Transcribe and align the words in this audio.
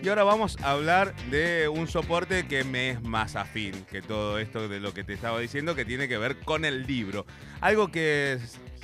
Y 0.00 0.08
ahora 0.08 0.22
vamos 0.22 0.56
a 0.62 0.70
hablar 0.70 1.14
de 1.28 1.68
un 1.68 1.88
soporte 1.88 2.46
que 2.46 2.62
me 2.62 2.90
es 2.90 3.02
más 3.02 3.34
afín 3.34 3.72
que 3.90 4.00
todo 4.00 4.38
esto 4.38 4.68
de 4.68 4.78
lo 4.78 4.94
que 4.94 5.02
te 5.02 5.12
estaba 5.12 5.40
diciendo, 5.40 5.74
que 5.74 5.84
tiene 5.84 6.06
que 6.06 6.16
ver 6.18 6.38
con 6.38 6.64
el 6.64 6.86
libro. 6.86 7.26
Algo 7.60 7.90
que 7.90 8.38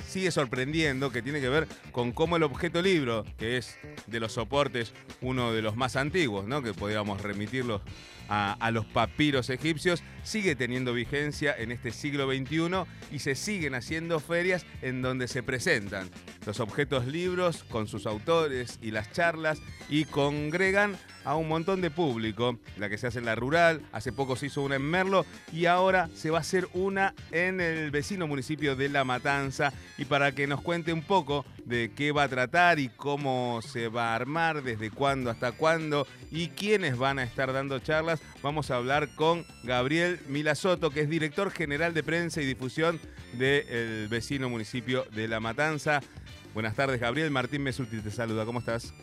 sigue 0.07 0.31
sorprendiendo, 0.31 1.11
que 1.11 1.21
tiene 1.21 1.41
que 1.41 1.49
ver 1.49 1.67
con 1.91 2.11
cómo 2.11 2.35
el 2.35 2.43
objeto 2.43 2.81
libro, 2.81 3.25
que 3.37 3.57
es 3.57 3.77
de 4.07 4.19
los 4.19 4.33
soportes 4.33 4.93
uno 5.21 5.53
de 5.53 5.61
los 5.61 5.75
más 5.75 5.95
antiguos, 5.95 6.47
¿no? 6.47 6.61
que 6.61 6.73
podíamos 6.73 7.21
remitirlos 7.21 7.81
a, 8.29 8.71
los 8.71 8.85
papiros 8.85 9.49
egipcios, 9.49 10.03
sigue 10.23 10.55
teniendo 10.55 10.93
vigencia 10.93 11.55
en 11.57 11.71
este 11.71 11.91
siglo 11.91 12.27
XXI 12.27 12.85
y 13.11 13.19
se 13.19 13.35
siguen 13.35 13.75
haciendo 13.75 14.19
ferias 14.19 14.65
en 14.81 15.01
donde 15.01 15.27
se 15.27 15.43
presentan 15.43 16.09
los 16.45 16.59
objetos 16.59 17.05
libros 17.07 17.63
con 17.65 17.87
sus 17.87 18.05
autores 18.05 18.79
y 18.81 18.91
las 18.91 19.11
charlas 19.11 19.59
y 19.89 20.05
congregan 20.05 20.97
a 21.23 21.35
un 21.35 21.47
montón 21.47 21.81
de 21.81 21.89
público. 21.89 22.57
La 22.77 22.89
que 22.89 22.97
se 22.97 23.07
hace 23.07 23.19
en 23.19 23.25
la 23.25 23.35
rural, 23.35 23.81
hace 23.91 24.11
poco 24.11 24.35
se 24.35 24.47
hizo 24.47 24.61
una 24.61 24.75
en 24.75 24.83
Merlo 24.83 25.25
y 25.51 25.65
ahora 25.65 26.09
se 26.13 26.29
va 26.29 26.37
a 26.37 26.41
hacer 26.41 26.67
una 26.73 27.13
en 27.31 27.59
el 27.61 27.91
vecino 27.91 28.27
municipio 28.27 28.75
de 28.75 28.89
La 28.89 29.03
Matanza. 29.03 29.73
Y 29.97 30.05
para 30.05 30.33
que 30.33 30.47
nos 30.47 30.61
cuente 30.61 30.93
un 30.93 31.01
poco 31.01 31.45
de 31.65 31.91
qué 31.95 32.11
va 32.11 32.23
a 32.23 32.29
tratar 32.29 32.79
y 32.79 32.89
cómo 32.89 33.61
se 33.61 33.87
va 33.87 34.09
a 34.11 34.15
armar, 34.15 34.63
desde 34.63 34.91
cuándo 34.91 35.29
hasta 35.29 35.51
cuándo 35.51 36.05
y 36.31 36.49
quiénes 36.49 36.97
van 36.97 37.19
a 37.19 37.23
estar 37.23 37.53
dando 37.53 37.79
charlas, 37.79 38.21
vamos 38.41 38.71
a 38.71 38.75
hablar 38.75 39.09
con 39.15 39.45
Gabriel 39.63 40.19
Milasoto, 40.27 40.91
que 40.91 41.01
es 41.01 41.09
director 41.09 41.51
general 41.51 41.93
de 41.93 42.03
prensa 42.03 42.41
y 42.41 42.45
difusión 42.45 42.99
del 43.33 44.07
vecino 44.09 44.49
municipio 44.49 45.05
de 45.11 45.27
La 45.27 45.39
Matanza. 45.39 46.01
Buenas 46.53 46.75
tardes, 46.75 46.99
Gabriel. 46.99 47.31
Martín 47.31 47.63
Mesuti 47.63 47.99
te 48.01 48.11
saluda. 48.11 48.45
¿Cómo 48.45 48.59
estás? 48.59 48.93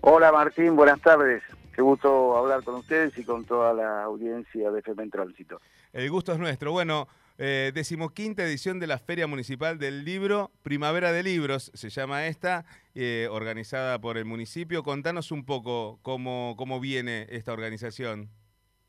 Hola, 0.00 0.32
Martín. 0.32 0.76
Buenas 0.76 1.00
tardes. 1.00 1.42
Qué 1.74 1.82
gusto 1.82 2.36
hablar 2.36 2.64
con 2.64 2.76
ustedes 2.76 3.16
y 3.18 3.24
con 3.24 3.44
toda 3.44 3.74
la 3.74 4.02
audiencia 4.04 4.70
de 4.70 4.82
FEMEN 4.82 5.10
Tránsito. 5.10 5.60
El 5.92 6.10
gusto 6.10 6.32
es 6.32 6.38
nuestro. 6.38 6.72
Bueno, 6.72 7.06
eh, 7.38 7.72
decimoquinta 7.74 8.44
edición 8.44 8.80
de 8.80 8.86
la 8.86 8.98
Feria 8.98 9.26
Municipal 9.26 9.78
del 9.78 10.04
Libro, 10.04 10.50
Primavera 10.62 11.12
de 11.12 11.22
Libros, 11.22 11.70
se 11.74 11.90
llama 11.90 12.26
esta, 12.26 12.64
eh, 12.94 13.28
organizada 13.30 14.00
por 14.00 14.16
el 14.16 14.24
municipio. 14.24 14.82
Contanos 14.82 15.32
un 15.32 15.44
poco 15.44 15.98
cómo, 16.02 16.54
cómo 16.56 16.80
viene 16.80 17.26
esta 17.30 17.52
organización. 17.52 18.30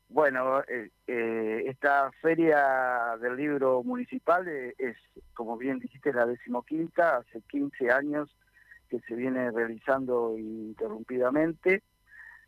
Bueno, 0.08 0.62
eh, 0.62 0.90
eh, 1.06 1.64
esta 1.66 2.10
feria 2.22 3.16
del 3.20 3.36
libro 3.36 3.82
municipal 3.82 4.48
es, 4.48 4.96
como 5.34 5.58
bien 5.58 5.78
dijiste, 5.78 6.12
la 6.14 6.24
decimoquinta, 6.24 7.18
hace 7.18 7.42
15 7.50 7.90
años 7.90 8.34
que 8.88 9.00
se 9.00 9.14
viene 9.14 9.50
realizando 9.50 10.34
interrumpidamente. 10.38 11.82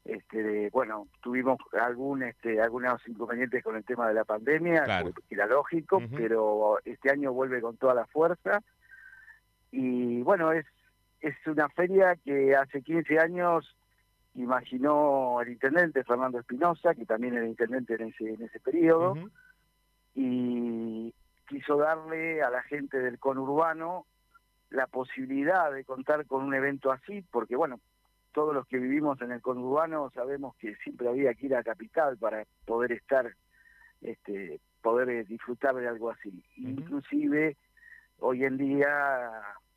Este, 0.04 0.70
bueno, 0.70 1.08
tuvimos 1.22 1.58
algún, 1.72 2.22
este, 2.22 2.60
algunos 2.60 3.06
inconvenientes 3.06 3.62
con 3.62 3.76
el 3.76 3.84
tema 3.84 4.08
de 4.08 4.14
la 4.14 4.24
pandemia, 4.24 4.84
que 5.28 5.34
era 5.34 5.46
lógico, 5.46 6.00
pero 6.16 6.78
este 6.84 7.10
año 7.10 7.32
vuelve 7.32 7.60
con 7.60 7.76
toda 7.76 7.94
la 7.94 8.06
fuerza. 8.06 8.62
Y 9.70 10.22
bueno, 10.22 10.52
es, 10.52 10.66
es 11.20 11.34
una 11.46 11.68
feria 11.68 12.16
que 12.16 12.56
hace 12.56 12.82
15 12.82 13.18
años 13.18 13.76
imaginó 14.34 15.40
el 15.42 15.50
intendente 15.50 16.04
Fernando 16.04 16.38
Espinosa, 16.38 16.94
que 16.94 17.04
también 17.04 17.34
era 17.34 17.46
intendente 17.46 17.94
en 17.94 18.08
ese, 18.08 18.34
en 18.34 18.42
ese 18.42 18.58
periodo, 18.60 19.14
y 20.14 21.12
quiso 21.46 21.76
darle 21.76 22.42
a 22.42 22.50
la 22.50 22.62
gente 22.62 22.98
del 22.98 23.18
conurbano 23.18 24.06
la 24.70 24.86
posibilidad 24.86 25.72
de 25.72 25.84
contar 25.84 26.26
con 26.26 26.44
un 26.44 26.54
evento 26.54 26.92
así, 26.92 27.22
porque 27.30 27.56
bueno, 27.56 27.80
todos 28.32 28.54
los 28.54 28.66
que 28.66 28.78
vivimos 28.78 29.20
en 29.22 29.32
el 29.32 29.40
conurbano 29.40 30.10
sabemos 30.10 30.54
que 30.56 30.74
siempre 30.76 31.08
había 31.08 31.34
que 31.34 31.46
ir 31.46 31.54
a 31.54 31.62
capital 31.62 32.16
para 32.16 32.44
poder 32.64 32.92
estar, 32.92 33.34
este, 34.00 34.60
poder 34.82 35.26
disfrutar 35.26 35.74
de 35.74 35.88
algo 35.88 36.10
así. 36.10 36.44
Inclusive 36.56 37.56
hoy 38.18 38.44
en 38.44 38.56
día 38.56 39.30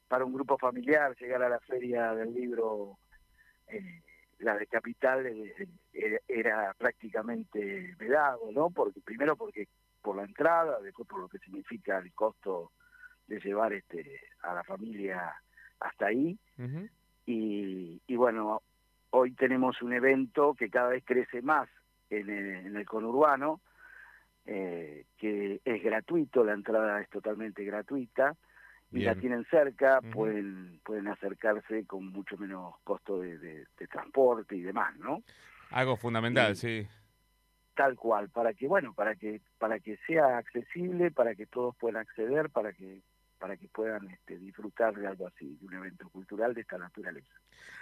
para 0.07 0.25
un 0.25 0.33
grupo 0.33 0.57
familiar 0.57 1.15
llegar 1.19 1.41
a 1.43 1.49
la 1.49 1.59
feria 1.59 2.13
del 2.13 2.33
libro 2.33 2.97
eh, 3.67 4.01
la 4.39 4.57
de 4.57 4.67
capital 4.67 5.25
eh, 5.25 5.67
eh, 5.93 6.19
era 6.27 6.73
prácticamente 6.77 7.95
vedado, 7.97 8.51
¿no? 8.51 8.69
Porque 8.69 9.01
primero 9.01 9.35
porque 9.35 9.67
por 10.01 10.17
la 10.17 10.23
entrada, 10.23 10.79
después 10.81 11.07
por 11.07 11.21
lo 11.21 11.29
que 11.29 11.39
significa 11.39 11.97
el 11.97 12.13
costo 12.13 12.71
de 13.27 13.39
llevar 13.39 13.73
este 13.73 14.19
a 14.41 14.53
la 14.53 14.63
familia 14.63 15.33
hasta 15.79 16.07
ahí. 16.07 16.37
Y, 17.25 18.01
y, 18.07 18.15
bueno, 18.15 18.61
hoy 19.11 19.31
tenemos 19.33 19.81
un 19.81 19.93
evento 19.93 20.53
que 20.53 20.69
cada 20.69 20.89
vez 20.89 21.03
crece 21.05 21.41
más 21.41 21.69
en 22.09 22.29
el, 22.75 22.85
conurbano, 22.85 23.61
eh, 24.45 25.05
que 25.17 25.61
es 25.63 25.83
gratuito, 25.83 26.43
la 26.43 26.53
entrada 26.53 27.01
es 27.01 27.09
totalmente 27.09 27.63
gratuita 27.63 28.35
y 28.91 29.01
la 29.01 29.15
tienen 29.15 29.43
cerca, 29.45 30.01
pueden 30.01 30.79
pueden 30.83 31.07
acercarse 31.07 31.85
con 31.85 32.07
mucho 32.11 32.37
menos 32.37 32.75
costo 32.83 33.19
de, 33.19 33.65
transporte 33.89 34.55
y 34.55 34.61
demás, 34.61 34.95
¿no? 34.97 35.23
Algo 35.71 35.97
fundamental, 35.97 36.55
sí. 36.55 36.87
Tal 37.73 37.95
cual, 37.95 38.29
para 38.29 38.53
que 38.53 38.67
bueno, 38.67 38.93
para 38.93 39.15
que 39.15 39.41
para 39.57 39.79
que 39.79 39.97
sea 40.05 40.37
accesible, 40.37 41.09
para 41.09 41.33
que 41.33 41.47
todos 41.47 41.75
puedan 41.75 42.01
acceder, 42.01 42.51
para 42.51 42.71
que 42.73 43.01
para 43.43 43.57
que 43.57 43.67
puedan 43.67 44.09
este, 44.09 44.39
disfrutar 44.39 44.95
de 44.95 45.05
algo 45.05 45.27
así, 45.27 45.57
de 45.59 45.65
un 45.65 45.73
evento 45.73 46.07
cultural 46.07 46.53
de 46.53 46.61
esta 46.61 46.77
naturaleza. 46.77 47.33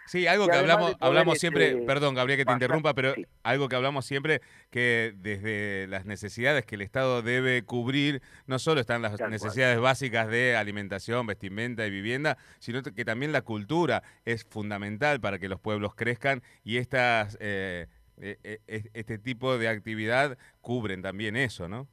Sí, 0.08 0.26
algo 0.26 0.48
que 0.48 0.58
hablamos, 0.58 0.96
hablamos 1.00 1.38
siempre, 1.38 1.68
este, 1.70 1.86
perdón 1.86 2.16
Gabriel 2.16 2.40
que 2.40 2.46
te 2.46 2.52
interrumpa, 2.52 2.96
pero 2.96 3.14
algo 3.44 3.70
que 3.70 3.76
hablamos 3.76 4.08
siempre, 4.08 4.42
que 4.72 5.14
desde 5.18 5.86
las 5.86 6.08
necesidades 6.08 6.66
que 6.66 6.74
el 6.74 6.82
Estado 6.82 7.22
debe 7.22 7.64
cubrir, 7.64 8.24
no 8.48 8.58
solo 8.58 8.82
están 8.82 9.04
las 9.04 9.20
necesidades 9.30 9.80
básicas 9.80 10.30
de 10.30 10.56
alimentación, 10.56 11.28
vestimenta 11.28 11.86
y 11.86 11.92
vivienda, 11.92 12.40
sino 12.58 12.82
que 12.82 13.06
también 13.06 13.32
la 13.32 13.44
cultura 13.44 14.02
es 14.26 14.44
fundamental 14.46 15.22
para 15.22 15.38
que 15.38 15.48
los 15.48 15.60
pueblos 15.60 15.94
crezcan 15.94 16.42
y 16.64 16.78
estas, 16.78 17.38
eh, 17.40 17.86
e, 18.18 18.40
e, 18.44 18.90
este 18.96 19.20
tipo 19.20 19.60
de 19.60 19.68
actividad 19.68 20.40
cubren 20.62 21.04
también 21.04 21.36
eso, 21.36 21.68
¿no? 21.68 21.88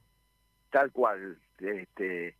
Tal 0.71 0.91
cual. 0.91 1.37
Este, 1.59 2.35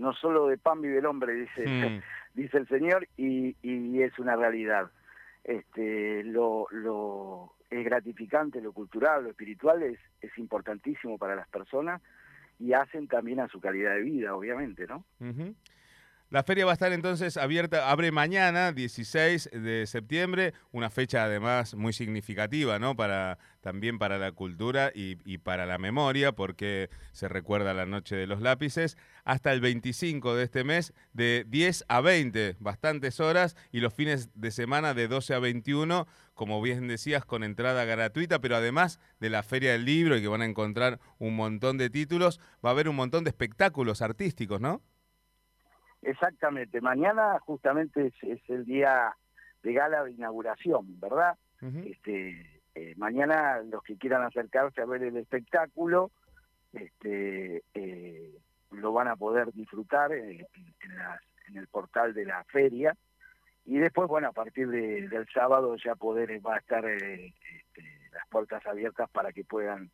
no 0.00 0.14
solo 0.14 0.46
de 0.48 0.58
pan 0.58 0.80
vive 0.80 0.98
el 0.98 1.06
hombre, 1.06 1.34
dice, 1.34 1.66
hmm. 1.66 2.00
dice 2.34 2.58
el 2.58 2.68
Señor, 2.68 3.06
y, 3.16 3.54
es 4.00 4.18
una 4.18 4.34
realidad. 4.34 4.90
Este, 5.44 6.24
lo, 6.24 6.66
lo 6.70 7.54
es 7.70 7.84
gratificante, 7.84 8.60
lo 8.60 8.72
cultural, 8.72 9.24
lo 9.24 9.30
espiritual 9.30 9.82
es, 9.82 9.98
es 10.20 10.36
importantísimo 10.38 11.18
para 11.18 11.36
las 11.36 11.48
personas 11.48 12.02
y 12.58 12.72
hacen 12.72 13.08
también 13.08 13.40
a 13.40 13.48
su 13.48 13.60
calidad 13.60 13.94
de 13.94 14.02
vida, 14.02 14.34
obviamente, 14.34 14.86
¿no? 14.86 15.04
La 16.30 16.44
feria 16.44 16.64
va 16.64 16.70
a 16.70 16.74
estar 16.74 16.92
entonces 16.92 17.36
abierta, 17.36 17.90
abre 17.90 18.12
mañana, 18.12 18.70
16 18.70 19.50
de 19.52 19.84
septiembre, 19.88 20.54
una 20.70 20.88
fecha 20.88 21.24
además 21.24 21.74
muy 21.74 21.92
significativa, 21.92 22.78
¿no? 22.78 22.94
Para, 22.94 23.38
también 23.62 23.98
para 23.98 24.16
la 24.16 24.30
cultura 24.30 24.92
y, 24.94 25.16
para 25.38 25.66
la 25.66 25.78
memoria, 25.78 26.30
porque 26.30 26.88
se 27.10 27.26
recuerda 27.26 27.74
la 27.74 27.84
Noche 27.84 28.14
de 28.14 28.28
los 28.28 28.40
Lápices, 28.42 28.96
hasta 29.24 29.52
el 29.52 29.60
25 29.60 30.36
de 30.36 30.44
este 30.44 30.62
mes, 30.62 30.94
de 31.12 31.44
10 31.48 31.86
a 31.88 32.00
20, 32.00 32.58
bastantes 32.60 33.18
horas, 33.18 33.56
y 33.72 33.80
los 33.80 33.92
fines 33.92 34.28
de 34.34 34.52
semana 34.52 34.94
de 34.94 35.08
12 35.08 35.34
a 35.34 35.40
21, 35.40 36.06
como 36.34 36.62
bien 36.62 36.86
decías, 36.86 37.24
con 37.24 37.42
entrada 37.42 37.84
gratuita, 37.84 38.40
pero 38.40 38.54
además 38.54 39.00
de 39.18 39.30
la 39.30 39.42
Feria 39.42 39.72
del 39.72 39.84
Libro 39.84 40.16
y 40.16 40.22
que 40.22 40.28
van 40.28 40.42
a 40.42 40.46
encontrar 40.46 41.00
un 41.18 41.34
montón 41.34 41.76
de 41.76 41.90
títulos, 41.90 42.38
va 42.64 42.68
a 42.68 42.72
haber 42.72 42.88
un 42.88 42.94
montón 42.94 43.24
de 43.24 43.30
espectáculos 43.30 44.00
artísticos, 44.00 44.60
¿no? 44.60 44.80
Exactamente, 46.02 46.80
mañana 46.80 47.38
justamente 47.40 48.12
es, 48.22 48.40
el 48.48 48.64
día 48.64 49.14
de 49.62 49.72
gala 49.72 50.04
de 50.04 50.12
inauguración, 50.12 50.98
¿verdad? 50.98 51.36
este, 51.84 52.62
eh, 52.74 52.94
mañana 52.96 53.60
los 53.60 53.82
que 53.82 53.98
quieran 53.98 54.22
acercarse 54.22 54.80
a 54.80 54.86
ver 54.86 55.02
el 55.02 55.16
espectáculo, 55.18 56.10
este, 56.72 57.62
eh, 57.74 58.34
lo 58.70 58.92
van 58.92 59.08
a 59.08 59.16
poder 59.16 59.52
disfrutar 59.52 60.12
en, 60.12 60.46
el 61.54 61.66
portal 61.66 62.14
de 62.14 62.24
la 62.24 62.44
feria. 62.44 62.96
Y 63.66 63.78
después, 63.78 64.08
bueno, 64.08 64.28
a 64.28 64.32
partir 64.32 64.68
del 64.68 65.28
sábado 65.34 65.76
ya 65.76 65.94
poder 65.96 66.30
va 66.46 66.54
a 66.54 66.58
estar 66.58 66.84
eh, 66.86 67.26
este, 67.26 68.10
las 68.12 68.26
puertas 68.28 68.64
abiertas 68.66 69.10
para 69.10 69.32
que 69.32 69.44
puedan 69.44 69.90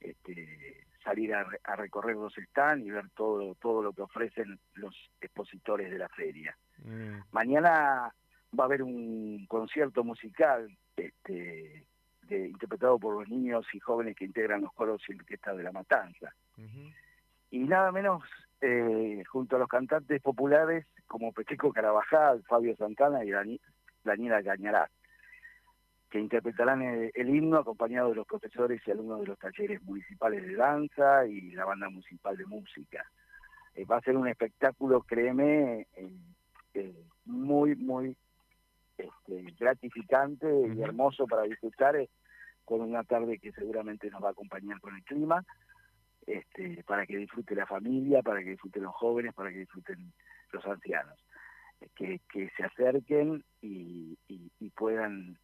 este, 0.00 0.86
salir 1.02 1.34
a, 1.34 1.44
recorrer 1.76 2.16
los 2.16 2.34
stands 2.34 2.86
y 2.86 2.90
ver 2.90 3.08
todo, 3.14 3.54
todo 3.56 3.82
lo 3.82 3.92
que 3.92 4.02
ofrecen 4.02 4.58
los 4.74 4.94
expositores 5.20 5.90
de 5.90 5.98
la 5.98 6.08
feria. 6.08 6.56
Mm. 6.84 7.20
Mañana 7.32 8.12
va 8.58 8.64
a 8.64 8.66
haber 8.66 8.82
un 8.82 9.46
concierto 9.46 10.04
musical 10.04 10.68
este, 10.96 11.84
de, 12.28 12.48
interpretado 12.48 12.98
por 12.98 13.18
los 13.18 13.28
niños 13.28 13.66
y 13.72 13.80
jóvenes 13.80 14.16
que 14.16 14.24
integran 14.24 14.62
los 14.62 14.72
coros 14.72 15.02
y 15.08 15.14
orquestas 15.14 15.56
de 15.56 15.62
la 15.62 15.72
matanza. 15.72 16.32
Y 17.50 17.58
nada 17.60 17.92
menos 17.92 18.22
eh, 18.60 19.22
junto 19.28 19.56
a 19.56 19.58
los 19.58 19.68
cantantes 19.68 20.22
populares 20.22 20.86
como 21.06 21.32
Pecheco 21.32 21.72
Carabajal, 21.72 22.42
Fabio 22.48 22.76
Santana 22.76 23.24
y 23.24 23.30
Daniela 24.04 24.40
Gañarás. 24.40 24.90
Que 26.12 26.20
interpretarán 26.20 26.82
el, 26.82 27.34
himno 27.34 27.56
acompañado 27.56 28.10
de 28.10 28.16
los 28.16 28.26
profesores 28.26 28.82
y 28.86 28.90
alumnos 28.90 29.20
de 29.20 29.28
los 29.28 29.38
talleres 29.38 29.82
municipales 29.82 30.46
de 30.46 30.56
danza 30.56 31.26
y 31.26 31.52
la 31.52 31.64
banda 31.64 31.88
municipal 31.88 32.36
de 32.36 32.44
música. 32.44 33.10
Eh, 33.74 33.86
va 33.86 33.96
a 33.96 34.02
ser 34.02 34.18
un 34.18 34.28
espectáculo, 34.28 35.00
créeme, 35.00 35.86
eh, 35.96 36.12
eh, 36.74 36.94
muy, 37.24 37.76
muy 37.76 38.14
este, 38.98 39.54
gratificante 39.58 40.46
y 40.76 40.82
hermoso 40.82 41.26
para 41.26 41.44
disfrutar, 41.44 41.96
con 42.66 42.82
una 42.82 43.04
tarde 43.04 43.38
que 43.38 43.50
seguramente 43.52 44.10
nos 44.10 44.22
va 44.22 44.28
a 44.28 44.32
acompañar 44.32 44.80
con 44.80 44.94
el 44.94 45.02
clima, 45.04 45.42
este, 46.26 46.84
para 46.86 47.06
que 47.06 47.16
disfrute 47.16 47.54
la 47.54 47.66
familia, 47.66 48.20
para 48.20 48.40
que 48.40 48.50
disfruten 48.50 48.82
los 48.82 48.94
jóvenes, 48.94 49.32
para 49.32 49.50
que 49.50 49.60
disfruten 49.60 50.12
los 50.52 50.66
ancianos. 50.66 51.18
Que, 51.96 52.20
se 52.54 52.64
acerquen 52.64 53.42
y, 53.62 54.18
puedan 54.76 55.38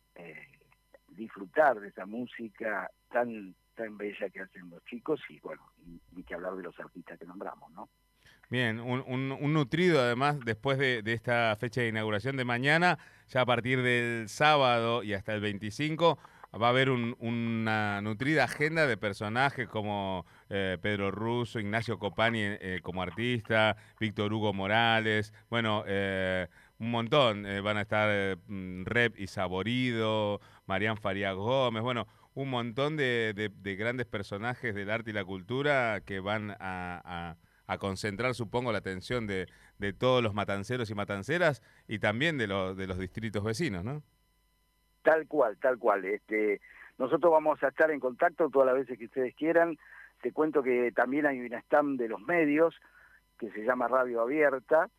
disfrutar 1.19 1.81
de 1.81 1.89
esa 1.89 2.07
música 2.07 2.91
tan 3.11 3.55
tan 3.79 3.97
bella 3.97 4.29
que 4.29 4.41
hacen 4.41 4.69
los 4.71 4.85
chicos 4.85 5.21
y 5.29 5.39
bueno, 5.39 5.63
y, 6.17 6.23
que 6.25 6.35
hablar 6.35 6.57
de 6.57 6.65
los 6.65 6.79
artistas 6.81 7.19
que 7.19 7.25
nombramos, 7.25 7.71
¿no? 7.71 7.89
Bien, 8.51 8.81
un, 8.81 9.53
nutrido 9.53 10.01
además 10.01 10.41
después 10.45 10.79
de, 10.79 11.03
esta 11.07 11.55
fecha 11.61 11.83
de 11.83 11.89
inauguración 11.89 12.37
de 12.37 12.45
mañana, 12.45 12.99
ya 13.29 13.43
a 13.43 13.47
partir 13.47 13.83
del 13.83 14.29
sábado 14.29 15.03
y 15.03 15.13
hasta 15.13 15.35
el 15.35 15.41
25 15.41 16.19
va 16.61 16.67
a 16.69 16.71
haber 16.71 16.91
una 16.91 18.01
nutrida 18.01 18.45
agenda 18.45 18.87
de 18.87 18.97
personajes 18.97 19.69
como 19.69 20.27
eh, 20.49 20.79
Pedro 20.81 21.11
Russo, 21.11 21.61
Ignacio 21.61 21.99
Copani 21.99 22.41
eh, 22.43 22.81
como 22.83 23.03
artista, 23.03 23.77
Víctor 24.01 24.33
Hugo 24.33 24.53
Morales, 24.53 25.33
bueno, 25.51 25.85
eh, 25.87 26.49
un 26.79 26.91
montón, 26.91 27.45
van 27.63 27.77
a 27.77 27.83
estar 27.83 28.39
mm, 28.47 28.85
Rep 28.85 29.19
y 29.19 29.27
Saborido, 29.27 30.41
Marian 30.69 30.99
Farías 30.99 31.35
Gómez, 31.35 31.83
bueno, 31.83 32.07
un 32.35 32.51
montón 32.51 32.97
de, 32.97 33.51
grandes 33.79 34.07
personajes 34.07 34.75
del 34.75 34.91
arte 34.91 35.11
y 35.11 35.15
la 35.15 35.25
cultura 35.25 36.03
que 36.05 36.21
van 36.21 36.55
a, 36.61 37.37
concentrar, 37.81 38.35
supongo, 38.35 38.71
la 38.71 38.79
atención 38.79 39.27
de, 39.27 39.47
todos 39.99 40.23
los 40.23 40.35
matanceros 40.35 40.91
y 40.91 40.95
matanceras 40.95 41.63
y 41.89 41.99
también 41.99 42.39
de, 42.39 42.47
de 42.47 42.87
los 42.87 42.99
distritos 42.99 43.43
vecinos, 43.43 43.83
¿no? 43.83 44.03
Tal 45.03 45.27
cual, 45.27 45.57
tal 45.59 45.79
cual. 45.79 46.05
Este, 46.05 46.61
nosotros 46.99 47.33
vamos 47.33 47.63
a 47.63 47.69
estar 47.69 47.91
en 47.91 47.99
contacto 47.99 48.51
todas 48.51 48.67
las 48.67 48.77
veces 48.77 48.99
que 48.99 49.07
ustedes 49.07 49.35
quieran. 49.35 49.79
Te 50.21 50.33
cuento 50.33 50.63
que 50.63 50.93
también 50.93 51.27
hay 51.27 51.41
un 51.41 51.55
stand 51.55 51.99
de 51.99 52.09
los 52.09 52.21
medios 52.21 52.75
que 53.39 53.51
se 53.53 53.65
llama 53.65 53.89
Radio 53.89 54.21
Abierta, 54.21 54.91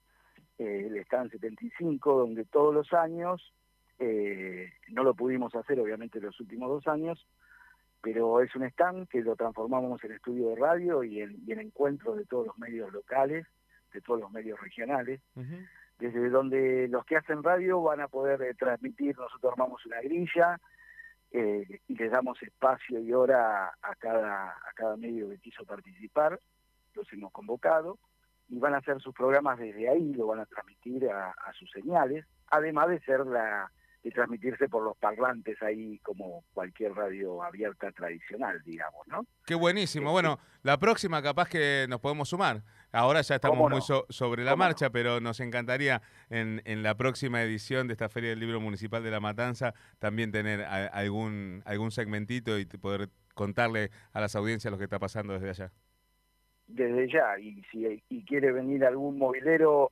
eh, 0.58 0.88
el 0.88 0.98
stand 0.98 1.32
75, 1.32 2.18
donde 2.18 2.46
todos 2.46 2.74
los 2.74 2.92
años 2.94 3.54
eh, 4.00 4.72
no 4.90 5.04
lo 5.04 5.14
pudimos 5.14 5.54
hacer, 5.56 5.80
obviamente, 5.80 6.22
los 6.22 6.40
últimos 6.40 6.70
dos 6.70 6.88
años, 6.88 7.28
pero 8.02 8.42
es 8.42 8.56
un 8.56 8.64
stand 8.64 9.10
que 9.10 9.22
lo 9.22 9.36
transformamos 9.36 10.02
en 10.06 10.14
estudio 10.14 10.50
de 10.50 10.56
radio 10.56 11.04
y 11.04 11.22
en, 11.22 11.38
y 11.46 11.52
encuentros 11.52 12.18
de 12.18 12.26
todos 12.26 12.48
los 12.48 12.58
medios 12.58 12.92
locales, 12.94 13.46
de 13.94 14.02
todos 14.02 14.22
los 14.22 14.32
medios 14.32 14.60
regionales, 14.62 15.20
desde 16.00 16.30
donde 16.30 16.88
los 16.88 17.04
que 17.06 17.18
hacen 17.18 17.44
radio 17.44 17.82
van 17.82 18.00
a 18.00 18.08
poder 18.08 18.42
eh, 18.42 18.54
transmitir, 18.54 19.18
nosotros 19.18 19.52
armamos 19.52 19.86
una 19.86 20.00
grilla 20.00 20.58
eh, 21.32 21.82
y 21.88 21.96
les 21.96 22.12
damos 22.12 22.42
espacio 22.42 23.00
y 23.00 23.12
hora 23.12 23.74
a 23.82 23.96
cada, 23.96 24.52
a 24.52 24.74
cada 24.76 24.96
medio 24.96 25.30
que 25.30 25.40
quiso 25.40 25.66
participar, 25.66 26.40
los 26.94 27.12
hemos 27.12 27.34
convocado, 27.34 28.00
y 28.48 28.60
van 28.60 28.76
a 28.76 28.78
hacer 28.78 29.02
sus 29.02 29.14
programas 29.14 29.60
desde 29.60 29.90
ahí, 29.90 30.14
lo 30.14 30.28
van 30.28 30.40
a 30.40 30.46
transmitir 30.46 31.10
a 31.10 31.54
sus 31.54 31.70
señales, 31.72 32.26
además 32.50 32.88
de 32.90 33.00
ser 33.02 33.26
la, 33.26 33.70
de 34.04 34.12
transmitirse 34.12 34.70
por 34.70 34.84
los 34.84 34.98
parlantes 34.98 35.62
ahí 35.62 36.00
como 36.00 36.44
cualquier 36.54 36.94
radio 36.94 37.44
abierta 37.44 37.92
tradicional, 37.92 38.62
digamos, 38.64 39.08
¿no? 39.08 39.26
Qué 39.46 39.56
buenísimo. 39.56 40.08
Este 40.08 40.14
bueno, 40.14 40.40
la 40.64 40.78
próxima 40.78 41.22
capaz 41.22 41.50
que 41.50 41.86
nos 41.90 42.00
podemos 42.00 42.30
sumar. 42.30 42.64
Ahora 42.92 43.22
ya 43.22 43.36
estamos 43.36 43.70
muy 43.70 43.82
sobre 43.82 44.44
la 44.44 44.56
marcha, 44.56 44.90
pero 44.90 45.20
nos 45.20 45.40
encantaría 45.42 46.02
en, 46.30 46.62
en, 46.66 46.82
la 46.82 46.96
próxima 46.96 47.44
edición 47.44 47.88
de 47.88 47.94
esta 47.94 48.10
Feria 48.10 48.32
del 48.32 48.40
Libro 48.40 48.60
Municipal 48.60 49.04
de 49.04 49.12
La 49.12 49.20
Matanza 49.20 49.76
también 50.00 50.32
tener 50.32 50.62
algún, 50.64 51.62
algún 51.66 51.92
segmentito 51.92 52.58
y 52.58 52.66
poder 52.66 53.10
contarle 53.36 53.92
a 54.14 54.22
las 54.22 54.36
audiencias 54.36 54.72
lo 54.72 54.78
que 54.78 54.86
está 54.86 54.98
pasando 54.98 55.34
desde 55.34 55.50
allá. 55.50 55.72
Desde 56.68 57.12
ya, 57.12 57.38
y 57.40 57.64
si 57.72 58.04
y 58.10 58.26
quiere 58.26 58.52
venir 58.52 58.86
algún 58.86 59.18
movilero 59.18 59.92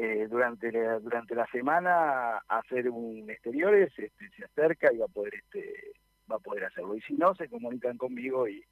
eh, 0.00 0.28
durante 0.30 0.70
la, 0.70 1.00
durante 1.00 1.34
la 1.34 1.44
semana 1.48 2.38
hacer 2.46 2.88
un 2.88 3.28
exteriores, 3.28 3.92
este, 3.98 4.30
se 4.30 4.44
acerca 4.44 4.92
y 4.92 4.98
va 4.98 5.06
a 5.06 5.08
poder 5.08 5.34
este 5.34 5.92
va 6.30 6.36
a 6.36 6.38
poder 6.38 6.66
hacerlo. 6.66 6.94
Y 6.94 7.00
si 7.00 7.14
no, 7.14 7.34
se 7.34 7.48
comunican 7.48 7.96
conmigo 7.96 8.46
y, 8.46 8.64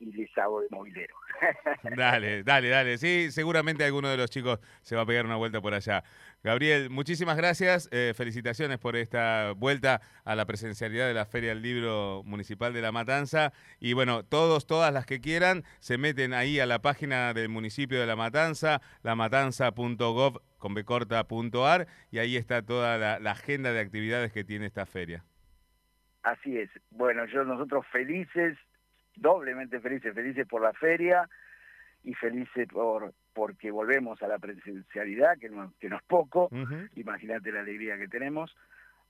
y 0.00 0.12
les 0.12 0.36
hago 0.38 0.60
de 0.60 0.68
movilero. 0.70 1.14
dale, 1.96 2.42
dale, 2.42 2.68
dale. 2.68 2.98
Sí, 2.98 3.30
seguramente 3.30 3.84
alguno 3.84 4.08
de 4.08 4.16
los 4.16 4.30
chicos 4.30 4.60
se 4.82 4.96
va 4.96 5.02
a 5.02 5.06
pegar 5.06 5.26
una 5.26 5.36
vuelta 5.36 5.60
por 5.60 5.74
allá. 5.74 6.04
Gabriel, 6.42 6.90
muchísimas 6.90 7.36
gracias. 7.36 7.88
Eh, 7.92 8.12
felicitaciones 8.16 8.78
por 8.78 8.96
esta 8.96 9.52
vuelta 9.56 10.00
a 10.24 10.34
la 10.36 10.46
presencialidad 10.46 11.06
de 11.06 11.14
la 11.14 11.26
Feria 11.26 11.50
del 11.50 11.62
Libro 11.62 12.22
Municipal 12.24 12.72
de 12.72 12.82
La 12.82 12.92
Matanza. 12.92 13.52
Y 13.80 13.92
bueno, 13.92 14.24
todos, 14.24 14.66
todas 14.66 14.92
las 14.92 15.06
que 15.06 15.20
quieran, 15.20 15.64
se 15.80 15.98
meten 15.98 16.34
ahí 16.34 16.60
a 16.60 16.66
la 16.66 16.80
página 16.80 17.34
del 17.34 17.48
municipio 17.48 18.00
de 18.00 18.06
La 18.06 18.16
Matanza, 18.16 18.80
lamatanza.gov 19.02 20.40
con 20.58 20.74
becorta.ar 20.74 21.86
y 22.10 22.18
ahí 22.18 22.36
está 22.36 22.62
toda 22.62 22.98
la, 22.98 23.30
agenda 23.30 23.72
de 23.72 23.80
actividades 23.80 24.32
que 24.32 24.44
tiene 24.44 24.66
esta 24.66 24.86
feria. 24.86 25.24
Así 26.22 26.58
es. 26.58 26.68
Bueno, 26.90 27.24
yo 27.26 27.44
nosotros 27.44 27.86
felices, 27.90 28.58
doblemente 29.20 29.80
felices, 29.80 30.14
felices 30.14 30.46
por 30.46 30.62
la 30.62 30.72
feria 30.72 31.28
y 32.04 32.14
felices 32.14 32.68
por 32.68 33.12
porque 33.34 33.70
volvemos 33.70 34.20
a 34.22 34.26
la 34.26 34.38
presencialidad, 34.38 35.38
que 35.38 35.48
no, 35.48 35.72
que 35.78 35.88
no 35.88 35.96
es 35.96 36.02
poco, 36.02 36.50
imagínate 36.96 37.52
la 37.52 37.60
alegría 37.60 37.96
que 37.96 38.08
tenemos, 38.08 38.56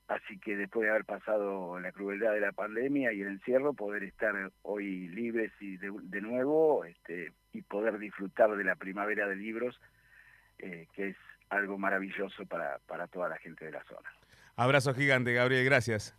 así 0.06 0.38
que 0.38 0.54
después 0.54 0.84
de 0.84 0.90
haber 0.90 1.06
pasado 1.06 1.80
la 1.80 1.92
crueldad 1.92 2.34
de 2.34 2.40
la 2.40 2.52
pandemia 2.52 3.14
y 3.14 3.22
el 3.22 3.28
encierro, 3.28 3.72
poder 3.72 4.02
estar 4.02 4.34
hoy 4.62 5.08
libres 5.08 5.50
y 5.60 5.78
de, 5.78 5.90
de 6.02 6.20
nuevo 6.20 6.84
este, 6.84 7.32
y 7.54 7.62
poder 7.62 7.98
disfrutar 7.98 8.54
de 8.54 8.64
la 8.64 8.76
primavera 8.76 9.26
de 9.26 9.36
libros, 9.36 9.80
eh, 10.58 10.86
que 10.92 11.08
es 11.08 11.16
algo 11.48 11.78
maravilloso 11.78 12.44
para, 12.44 12.78
para 12.86 13.06
toda 13.06 13.30
la 13.30 13.38
gente 13.38 13.64
de 13.64 13.72
la 13.72 13.84
zona. 13.84 14.10
Abrazo 14.56 14.92
gigante, 14.92 15.32
Gabriel, 15.32 15.64
gracias. 15.64 16.14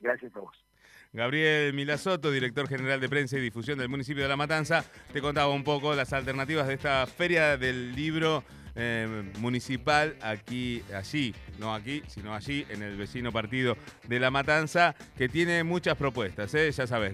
Gracias 0.00 0.34
a 0.34 0.40
vos. 0.40 0.67
Gabriel 1.12 1.72
Milasoto, 1.72 2.30
director 2.30 2.68
general 2.68 3.00
de 3.00 3.08
prensa 3.08 3.38
y 3.38 3.40
difusión 3.40 3.78
del 3.78 3.88
municipio 3.88 4.22
de 4.22 4.28
La 4.28 4.36
Matanza, 4.36 4.84
te 5.12 5.22
contaba 5.22 5.48
un 5.48 5.64
poco 5.64 5.94
las 5.94 6.12
alternativas 6.12 6.68
de 6.68 6.74
esta 6.74 7.06
feria 7.06 7.56
del 7.56 7.94
libro 7.94 8.44
eh, 8.80 9.24
municipal 9.40 10.16
aquí, 10.22 10.82
allí, 10.94 11.34
no 11.58 11.74
aquí, 11.74 12.02
sino 12.06 12.32
allí, 12.32 12.64
en 12.70 12.82
el 12.82 12.96
vecino 12.96 13.32
partido 13.32 13.76
de 14.06 14.20
La 14.20 14.30
Matanza, 14.30 14.94
que 15.16 15.28
tiene 15.28 15.64
muchas 15.64 15.96
propuestas, 15.96 16.54
¿eh? 16.54 16.70
ya 16.70 16.86
sabes, 16.86 17.12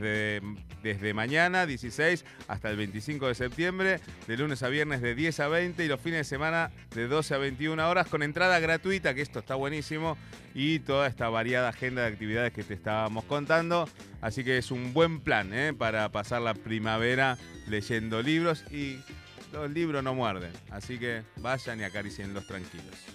desde 0.83 1.14
mañana 1.14 1.64
16 1.64 2.25
hasta 2.49 2.71
el 2.71 2.76
25 2.76 3.28
de 3.28 3.35
septiembre, 3.35 4.00
de 4.26 4.37
lunes 4.37 4.62
a 4.62 4.68
viernes 4.68 5.00
de 5.00 5.14
10 5.14 5.40
a 5.40 5.49
20 5.49 5.85
y 5.85 5.88
los 5.88 6.00
fines 6.00 6.18
de 6.18 6.25
semana 6.25 6.71
de 6.94 7.09
12 7.09 7.35
a 7.35 7.38
21 7.38 7.88
horas 7.88 8.09
con 8.09 8.23
entrada 8.23 8.61
gratuita, 8.61 9.14
que 9.14 9.23
esto 9.23 9.38
está 9.38 9.54
buenísimo, 9.54 10.18
y 10.54 10.80
toda 10.80 11.06
esta 11.06 11.28
variada 11.30 11.71
agenda 11.71 12.02
de 12.02 12.09
actividades 12.09 12.52
que 12.52 12.62
te 12.62 12.75
estábamos 12.75 13.25
contando. 13.25 13.88
Así 14.21 14.44
que 14.44 14.59
es 14.59 14.71
un 14.71 14.92
buen 14.92 15.21
plan 15.21 15.52
¿eh? 15.52 15.73
para 15.76 16.11
pasar 16.11 16.42
la 16.42 16.54
primavera 16.54 17.37
leyendo 17.66 18.23
libros 18.23 18.64
y 18.71 18.99
los 19.55 19.71
libros 19.71 20.03
no 20.03 20.15
muerden, 20.15 20.53
así 20.71 20.99
que 20.99 21.23
vayan 21.37 21.81
y 21.81 21.85
acaricien 21.85 22.35
los 22.35 22.47
tranquilos. 22.47 23.07